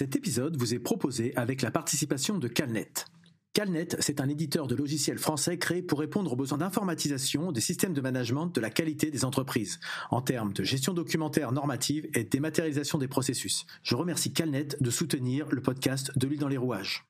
[0.00, 2.90] Cet épisode vous est proposé avec la participation de Calnet.
[3.52, 7.92] Calnet, c'est un éditeur de logiciels français créé pour répondre aux besoins d'informatisation des systèmes
[7.92, 9.78] de management de la qualité des entreprises,
[10.10, 13.66] en termes de gestion documentaire normative et dématérialisation des processus.
[13.82, 17.04] Je remercie Calnet de soutenir le podcast De l'huile dans les rouages.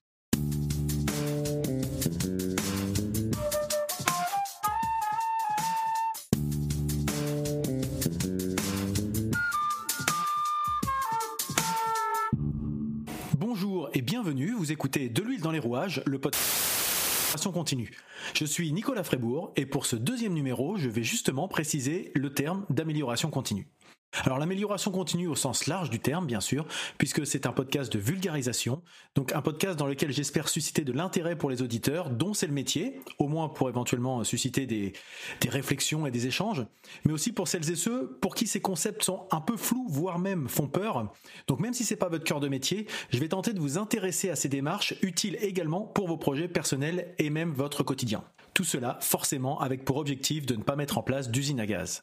[14.03, 17.91] Bienvenue, vous écoutez De l'huile dans les rouages, le podcast continue.
[18.35, 22.65] Je suis Nicolas Frébourg et pour ce deuxième numéro, je vais justement préciser le terme
[22.71, 23.69] d'amélioration continue.
[24.25, 26.67] Alors l'amélioration continue au sens large du terme, bien sûr,
[26.99, 28.83] puisque c'est un podcast de vulgarisation,
[29.15, 32.53] donc un podcast dans lequel j'espère susciter de l'intérêt pour les auditeurs, dont c'est le
[32.53, 34.93] métier, au moins pour éventuellement susciter des,
[35.41, 36.67] des réflexions et des échanges,
[37.05, 40.19] mais aussi pour celles et ceux pour qui ces concepts sont un peu flous, voire
[40.19, 41.13] même font peur.
[41.47, 44.29] Donc même si c'est pas votre cœur de métier, je vais tenter de vous intéresser
[44.29, 48.25] à ces démarches utiles également pour vos projets personnels et même votre quotidien.
[48.55, 52.03] Tout cela forcément avec pour objectif de ne pas mettre en place d'usine à gaz.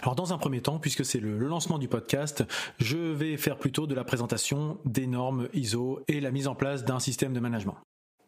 [0.00, 2.44] Alors dans un premier temps, puisque c'est le, lancement du podcast,
[2.78, 6.84] je vais faire plutôt de la présentation des normes ISO et la mise en place
[6.84, 7.76] d'un système de management.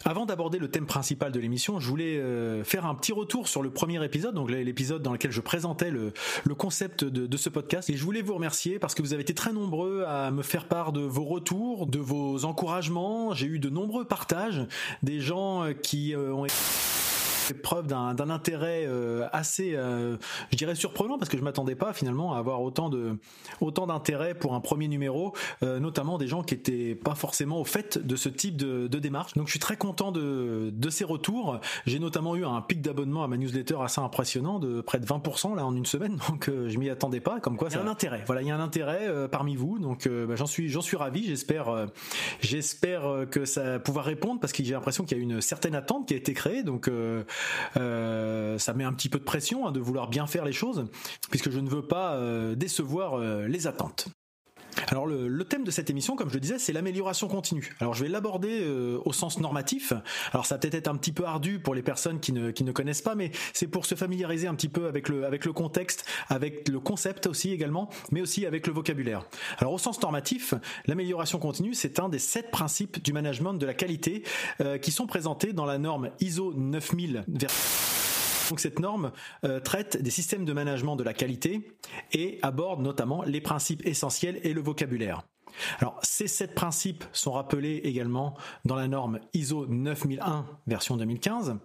[0.04, 3.62] Avant d'aborder le thème principal de l'émission, je voulais euh, faire un petit retour sur
[3.62, 6.12] le premier épisode, donc l'épisode dans lequel je présentais le,
[6.54, 7.88] concept de, de, ce podcast.
[7.88, 10.68] Et je voulais vous remercier parce que vous avez été très nombreux à me faire
[10.68, 13.32] part de vos retours, de vos encouragements.
[13.32, 14.66] J'ai eu de nombreux partages,
[15.02, 16.44] des gens euh, qui euh, ont
[17.50, 20.16] été preuve d'un intérêt euh, assez, euh,
[20.50, 23.18] je dirais surprenant parce que je m'attendais pas finalement à avoir autant de
[23.60, 27.64] autant d'intérêt pour un premier numéro, euh, notamment des gens qui étaient pas forcément au
[27.64, 29.34] fait de ce type de, de démarche.
[29.34, 31.60] Donc je suis très content de, de ces retours.
[31.86, 35.56] J'ai notamment eu un pic d'abonnement à ma newsletter assez impressionnant de près de 20%
[35.56, 37.40] là en une semaine, donc je m'y attendais pas.
[37.40, 38.22] Comme quoi, il y a un intérêt.
[38.26, 41.24] Voilà, il y a un intérêt parmi vous, donc bah, j'en suis j'en suis ravi.
[41.26, 41.88] J'espère
[42.40, 46.08] j'espère que ça pouvoir répondre parce que j'ai l'impression qu'il y a une certaine attente
[46.08, 46.62] qui a été créée.
[46.62, 47.24] Donc euh,
[48.58, 50.86] ça met un petit peu de pression hein, de vouloir bien faire les choses,
[51.30, 54.08] puisque je ne veux pas euh, décevoir euh, les attentes.
[54.88, 57.74] Alors le, thème de cette émission, comme je le disais, c'est l'amélioration continue.
[57.80, 58.66] Alors je vais l'aborder
[59.04, 59.92] au sens normatif.
[60.32, 62.72] Alors ça peut-être être un petit peu ardu pour les personnes qui ne, qui ne
[62.72, 66.04] connaissent pas, mais c'est pour se familiariser un petit peu avec le, avec le contexte,
[66.28, 69.24] avec le concept aussi également, mais aussi avec le vocabulaire.
[69.58, 70.54] Alors au sens normatif,
[70.86, 74.24] l'amélioration continue, c'est un des sept principes du management de la qualité
[74.82, 77.24] qui sont présentés dans la norme ISO 9000
[78.48, 79.12] donc cette norme
[79.44, 81.70] euh, traite des systèmes de management de la qualité
[82.12, 85.22] et aborde notamment les principes essentiels et le vocabulaire.
[85.80, 91.56] Alors ces sept principes sont rappelés également dans la norme ISO 9001 version 2015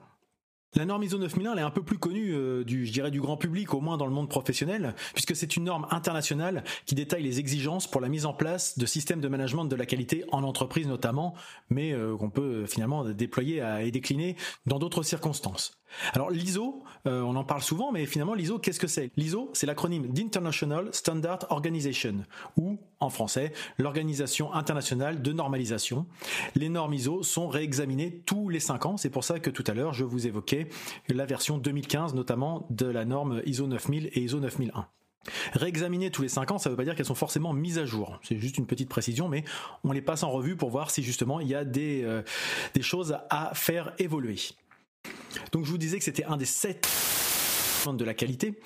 [0.75, 3.81] la norme ISO 9001 elle est un peu plus connue euh, du, grand public, au
[3.81, 7.99] moins dans le monde professionnel, puisque c'est une norme internationale qui détaille les exigences pour
[7.99, 11.35] la mise en place de systèmes de management de la qualité en entreprise notamment,
[11.69, 15.80] mais euh, qu'on peut finalement déployer et décliner dans d'autres circonstances.
[16.13, 19.11] Alors l'ISO, on en parle souvent, mais finalement l'ISO, qu'est-ce que c'est?
[19.17, 22.25] L'ISO, c'est l'acronyme d'International Standard Organization,
[22.57, 26.05] ou en français, l'Organisation internationale de normalisation.
[26.55, 29.73] Les normes ISO sont réexaminées tous les cinq ans, c'est pour ça que tout à
[29.73, 30.67] l'heure je vous évoquais
[31.09, 34.87] la version 2015 notamment de la norme ISO 9000 et ISO 9001.
[35.53, 37.85] Réexaminer tous les 5 ans, ça ne veut pas dire qu'elles sont forcément mises à
[37.85, 38.19] jour.
[38.23, 39.43] C'est juste une petite précision, mais
[39.83, 42.23] on les passe en revue pour voir si justement il y a des, euh,
[42.73, 44.37] des choses à faire évoluer.
[45.51, 46.87] Donc je vous disais que c'était un des 7
[47.97, 48.59] de la qualité.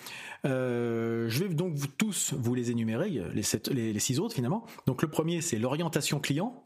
[0.46, 4.66] Euh, je vais donc vous, tous vous les énumérer, les, sept, six autres finalement.
[4.86, 6.64] Donc le premier, c'est l'orientation client.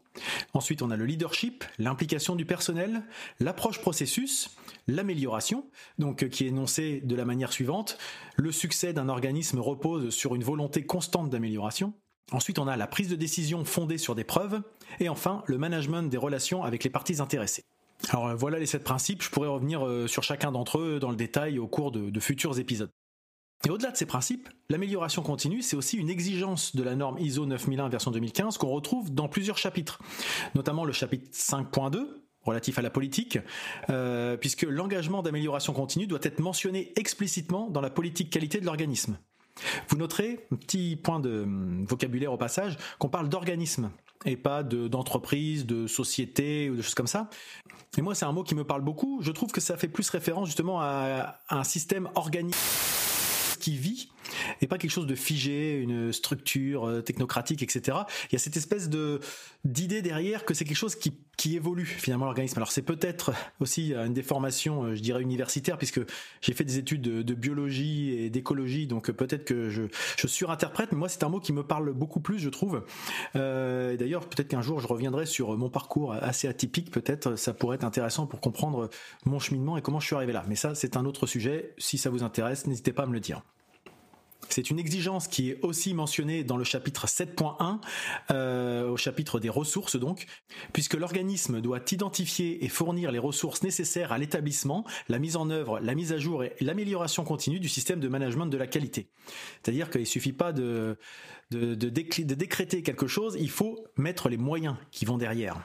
[0.52, 3.04] Ensuite, on a le leadership, l'implication du personnel,
[3.38, 4.56] l'approche processus,
[4.88, 5.64] l'amélioration,
[5.98, 7.96] donc qui est énoncée de la manière suivante
[8.36, 11.94] le succès d'un organisme repose sur une volonté constante d'amélioration.
[12.32, 14.60] Ensuite, on a la prise de décision fondée sur des preuves,
[14.98, 17.64] et enfin le management des relations avec les parties intéressées.
[18.08, 21.10] Alors euh, voilà les sept principes, je pourrais revenir euh, sur chacun d'entre eux dans
[21.10, 22.90] le détail au cours de futurs épisodes.
[23.66, 27.44] Et au-delà de ces principes, l'amélioration continue, c'est aussi une exigence de la norme ISO
[27.44, 29.98] 9001 version 2015 qu'on retrouve dans plusieurs chapitres,
[30.54, 32.06] notamment le chapitre 5.2
[32.42, 33.38] relatif à la politique,
[33.90, 39.18] euh, puisque l'engagement d'amélioration continue doit être mentionné explicitement dans la politique qualité de l'organisme.
[39.88, 43.90] Vous noterez, un petit point de hum, vocabulaire au passage, qu'on parle d'organisme
[44.24, 47.30] et pas d'entreprise, de, société ou de choses comme ça.
[47.98, 49.20] Et moi, c'est un mot qui me parle beaucoup.
[49.22, 52.54] Je trouve que ça fait plus référence justement à, à un système organique
[53.60, 54.10] qui vit
[54.60, 57.98] et pas quelque chose de figé, une structure euh, technocratique, etc.
[58.30, 59.20] Il y a cette espèce de
[59.64, 62.58] d'idée derrière que c'est quelque chose qui, qui évolue finalement l'organisme.
[62.58, 66.00] Alors c'est peut-être aussi une déformation, euh, je dirais universitaire, puisque
[66.40, 69.84] j'ai fait des études de, biologie et d'écologie, donc peut-être que je,
[70.18, 72.84] je surinterprète, mais moi c'est un mot qui me parle beaucoup plus, je trouve.
[73.36, 77.76] Euh, D'ailleurs, peut-être qu'un jour je reviendrai sur mon parcours assez atypique, peut-être ça pourrait
[77.76, 78.90] être intéressant pour comprendre
[79.24, 80.44] mon cheminement et comment je suis arrivé là.
[80.48, 81.74] Mais ça, c'est un autre sujet.
[81.78, 83.42] Si ça vous intéresse, n'hésitez pas à me le dire.
[84.48, 87.80] C'est une exigence qui est aussi mentionnée dans le chapitre 7.1,
[88.30, 90.26] euh, au chapitre des ressources donc,
[90.72, 95.78] puisque l'organisme doit identifier et fournir les ressources nécessaires à l'établissement, la mise en œuvre,
[95.80, 99.08] la mise à jour et l'amélioration continue du système de management de la qualité.
[99.62, 100.96] C'est-à-dire qu'il suffit pas de,
[101.50, 105.62] décréter quelque chose, il faut mettre les moyens qui vont derrière.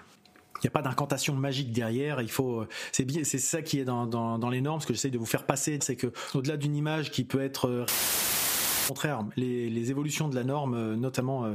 [0.57, 2.21] Il n'y a pas d'incantation magique derrière.
[2.21, 4.79] Il faut, c'est ça qui est dans, les normes.
[4.79, 7.85] Ce que j'essaie de vous faire passer, c'est que au-delà d'une image qui peut être
[8.85, 11.45] au contraire, les, évolutions de la norme, euh, notamment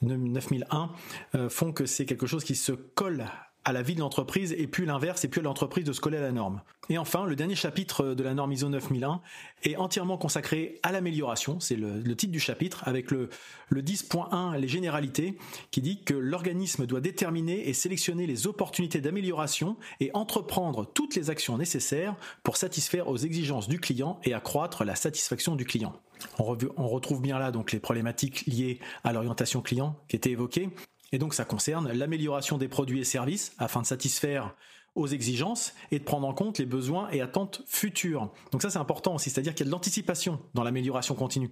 [0.00, 0.90] 9001,
[1.34, 3.26] euh, euh, font que c'est quelque chose qui se colle
[3.64, 6.18] à la vie de l'entreprise et puis l'inverse et puis à l'entreprise de se coller
[6.18, 6.60] à la norme.
[6.88, 9.20] Et enfin, le dernier chapitre de la norme ISO 9001
[9.62, 13.28] est entièrement consacré à l'amélioration, c'est le, titre du chapitre, avec le,
[13.68, 15.38] le 10.1, les généralités,
[15.70, 21.30] qui dit que l'organisme doit déterminer et sélectionner les opportunités d'amélioration et entreprendre toutes les
[21.30, 25.94] actions nécessaires pour satisfaire aux exigences du client et accroître la satisfaction du client.
[26.38, 30.70] On, on retrouve bien là donc les problématiques liées à l'orientation client qui étaient évoquées,
[31.12, 34.54] et donc ça concerne l'amélioration des produits et services afin de satisfaire
[34.94, 38.30] aux exigences et de prendre en compte les besoins et attentes futures.
[38.50, 41.50] Donc ça c'est important aussi, c'est-à-dire qu'il y a de l'anticipation dans l'amélioration continue.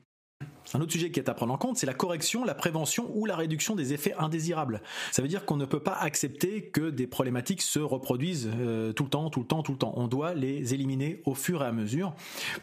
[0.72, 3.26] Un autre sujet qui est à prendre en compte, c'est la correction, la prévention ou
[3.26, 4.82] la réduction des effets indésirables.
[5.10, 9.04] Ça veut dire qu'on ne peut pas accepter que des problématiques se reproduisent euh, tout
[9.04, 9.92] le temps, tout le temps, tout le temps.
[9.96, 12.14] On doit les éliminer au fur et à mesure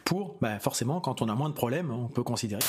[0.04, 2.62] pour, bah, forcément, quand on a moins de problèmes, on peut considérer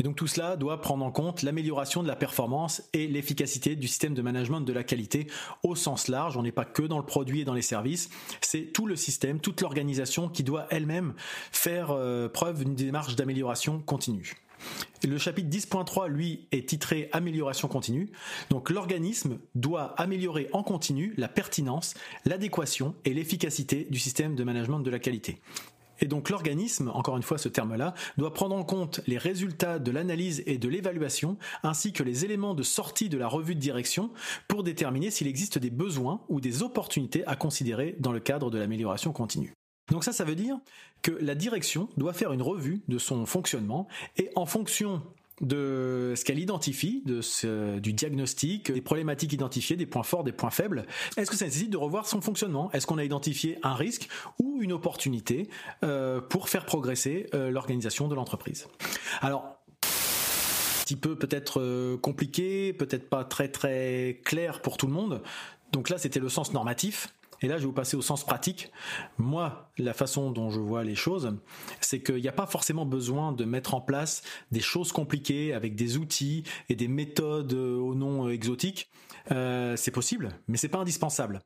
[0.00, 3.86] et donc tout cela doit prendre en compte l'amélioration de la performance et l'efficacité du
[3.86, 5.26] système de management de la qualité
[5.62, 6.38] au sens large.
[6.38, 8.08] On n'est pas que dans le produit et dans les services,
[8.40, 11.12] c'est tout le système, toute l'organisation qui doit elle-même
[11.52, 14.36] faire euh, preuve d'une démarche d'amélioration continue.
[15.04, 18.08] le chapitre 10.3, lui, est titré Amélioration continue.
[18.48, 21.92] Donc l'organisme doit améliorer en continu la pertinence,
[22.24, 25.40] l'adéquation et l'efficacité du système de management de la qualité.
[26.00, 29.90] Et donc l'organisme, encore une fois ce terme-là, doit prendre en compte les résultats de
[29.90, 34.10] l'analyse et de l'évaluation, ainsi que les éléments de sortie de la revue de direction
[34.48, 38.58] pour déterminer s'il existe des besoins ou des opportunités à considérer dans le cadre de
[38.58, 39.54] l'amélioration continue.
[39.90, 40.58] Donc ça, ça veut dire
[41.02, 45.02] que la direction doit faire une revue de son fonctionnement et en fonction
[45.40, 50.86] de ce qu'elle identifie, du diagnostic, des problématiques identifiées, des points forts, des points faibles.
[51.16, 52.70] Est-ce que ça nécessite de revoir son fonctionnement?
[52.72, 54.08] Est-ce qu'on a identifié un risque
[54.38, 55.48] ou une opportunité
[55.84, 58.68] euh, pour faire progresser euh, l'organisation de l'entreprise?
[59.20, 64.92] Alors, un petit peu peut-être euh, compliqué, peut-être pas très très clair pour tout le
[64.92, 65.22] monde.
[65.72, 67.08] Donc là, c'était le sens normatif.
[67.42, 68.70] Et là, je vais vous passer au sens pratique.
[69.18, 71.36] Moi, la façon dont je vois les choses,
[71.80, 75.74] c'est qu'il n'y a pas forcément besoin de mettre en place des choses compliquées avec
[75.74, 78.90] des outils et des méthodes au nom exotique.
[79.32, 81.40] Euh, c'est possible, mais c'est pas indispensable.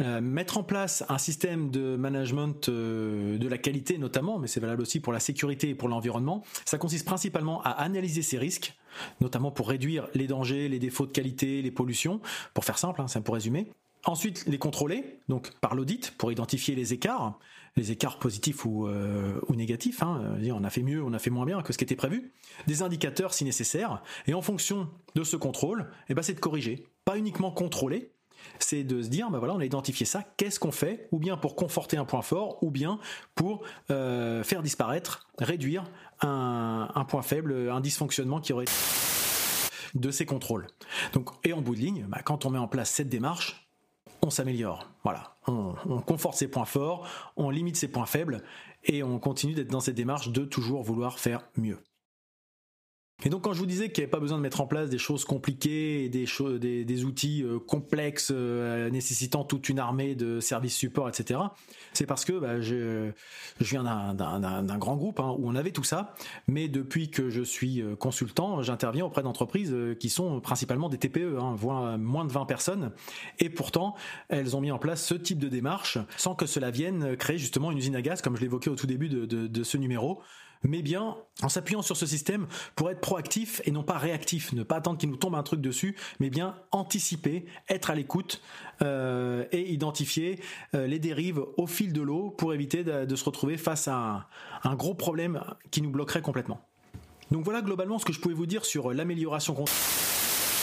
[0.00, 4.58] Euh, mettre en place un système de management euh, de la qualité notamment, mais c'est
[4.58, 8.76] valable aussi pour la sécurité et pour l'environnement, ça consiste principalement à analyser ces risques,
[9.20, 12.20] notamment pour réduire les dangers, les défauts de qualité, les pollutions,
[12.54, 13.70] pour faire simple, hein, c'est pour résumer,
[14.06, 17.38] Ensuite, les contrôler, donc par l'audit, pour identifier les écarts,
[17.76, 20.02] les écarts positifs ou, euh, ou négatifs.
[20.02, 22.32] Hein, on a fait mieux, on a fait moins bien que ce qui était prévu.
[22.66, 24.02] Des indicateurs si nécessaire.
[24.26, 26.86] Et en fonction de ce contrôle, eh ben, c'est de corriger.
[27.04, 28.10] Pas uniquement contrôler,
[28.58, 31.36] c'est de se dire, ben voilà, on a identifié ça, qu'est-ce qu'on fait Ou bien
[31.36, 32.98] pour conforter un point fort, ou bien
[33.34, 35.84] pour euh, faire disparaître, réduire
[36.20, 38.66] un, un point faible, un dysfonctionnement qui aurait
[39.94, 40.66] de ces contrôles.
[41.12, 43.63] Donc, et en bout de ligne, ben, quand on met en place cette démarche,
[44.24, 44.90] on s'améliore.
[45.02, 48.42] Voilà, on, conforte ses points forts, on limite ses points faibles
[48.84, 51.78] et on continue d'être dans cette démarche de toujours vouloir faire mieux.
[53.24, 54.90] Et donc quand je vous disais qu'il n'y avait pas besoin de mettre en place
[54.90, 56.26] des choses compliquées et des,
[56.84, 61.40] des, outils euh, complexes euh, nécessitant toute une armée de services support, etc.,
[61.94, 63.12] c'est parce que bah, je,
[63.60, 66.14] viens d'un grand groupe hein, où on avait tout ça,
[66.48, 71.38] mais depuis que je suis euh, consultant, j'interviens auprès d'entreprises qui sont principalement des TPE,
[71.40, 72.92] hein, voire moins de 20 personnes,
[73.38, 73.94] et pourtant
[74.28, 77.70] elles ont mis en place ce type de démarche sans que cela vienne créer justement
[77.70, 80.20] une usine à gaz, comme je l'évoquais au tout début de, de ce numéro,
[80.64, 84.62] mais bien en s'appuyant sur ce système pour être proactif et non pas réactif, ne
[84.62, 88.42] pas attendre qu'il nous tombe un truc dessus, mais bien anticiper, être à l'écoute
[88.82, 90.40] euh, et identifier
[90.74, 94.28] euh, les dérives au fil de l'eau pour éviter de, se retrouver face à
[94.62, 96.60] un, gros problème qui nous bloquerait complètement.
[97.30, 99.54] Donc voilà globalement ce que je pouvais vous dire sur l'amélioration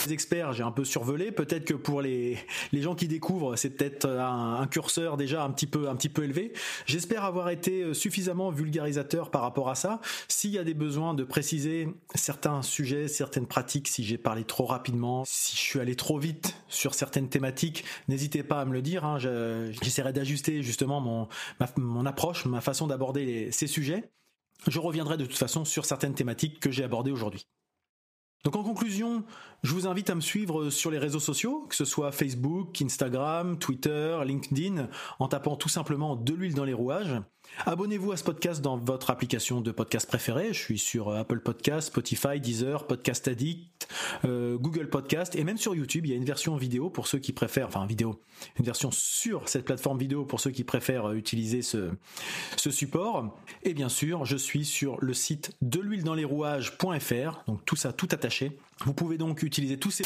[0.10, 1.31] experts, j'ai un peu survolé.
[1.31, 2.38] Peut-être que pour les,
[2.72, 6.24] les gens qui découvrent, c'est peut-être un, curseur déjà un petit peu, un petit peu
[6.24, 6.53] élevé.
[6.86, 10.01] J'espère avoir été suffisamment vulgarisateur par rapport à ça.
[10.27, 14.65] S'il y a des besoins de préciser certains sujets, certaines pratiques, si j'ai parlé trop
[14.65, 18.81] rapidement, si je suis allé trop vite sur certaines thématiques, n'hésitez pas à me le
[18.81, 19.05] dire.
[19.05, 19.17] Hein.
[19.20, 21.27] J'essaierai d'ajuster justement mon,
[21.77, 24.12] mon approche, ma façon d'aborder ces sujets.
[24.67, 27.48] Je reviendrai de toute façon sur certaines thématiques que j'ai abordées aujourd'hui.
[28.43, 29.24] Donc en conclusion,
[29.63, 33.60] je vous invite à me suivre sur les réseaux sociaux, que ce soit Facebook, Instagram,
[33.60, 34.88] Twitter, LinkedIn,
[35.20, 37.22] en tapant tout simplement de l'huile dans les rouages.
[37.65, 40.53] Abonnez-vous à ce podcast dans votre application de podcast préférée.
[40.53, 43.88] Je suis sur Apple Podcast, Spotify, Deezer, Podcast Addict,
[44.25, 46.06] euh, Google Podcast et même sur YouTube.
[46.06, 48.22] Il y a une version vidéo pour ceux qui préfèrent, enfin vidéo,
[48.58, 51.91] une version sur cette plateforme vidéo pour ceux qui préfèrent euh, utiliser ce,
[52.58, 53.38] ce support.
[53.63, 57.44] Et bien sûr, je suis sur le site de l'huile dans les rouages.fr.
[57.48, 58.58] Donc tout ça, tout attaché.
[58.86, 59.44] Vous pouvez donc
[59.79, 60.03] tous ces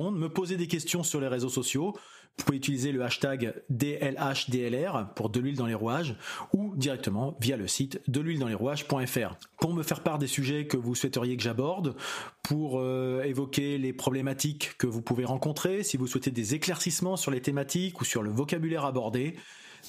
[0.00, 1.94] me poser des questions sur les réseaux sociaux.
[2.38, 6.16] Vous pouvez utiliser le hashtag DLHDLR pour de l'huile dans les rouages
[6.54, 9.36] ou directement via le site de l'huile dans les rouages.fr.
[9.60, 11.94] Pour me faire part des sujets que vous souhaiteriez que j'aborde,
[12.42, 17.30] pour euh, évoquer les problématiques que vous pouvez rencontrer, si vous souhaitez des éclaircissements sur
[17.30, 19.36] les thématiques ou sur le vocabulaire abordé,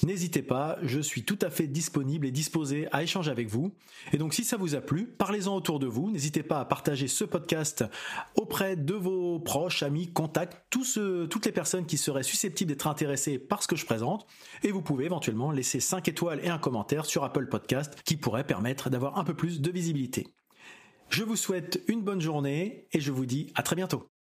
[0.02, 3.74] N'hésitez pas, je suis tout à fait disponible et disposé à échanger avec vous.
[4.12, 6.10] Et donc si ça vous a plu, parlez-en autour de vous.
[6.10, 7.84] N'hésitez pas à partager ce podcast
[8.34, 13.62] auprès de vos proches, amis, contacts, toutes les personnes qui seraient susceptibles d'être intéressées par
[13.62, 14.26] ce que je présente.
[14.62, 18.46] Et vous pouvez éventuellement laisser 5 étoiles et un commentaire sur Apple Podcast qui pourrait
[18.46, 20.26] permettre d'avoir un peu plus de visibilité.
[21.08, 24.13] Je vous souhaite une bonne journée et je vous dis à très bientôt.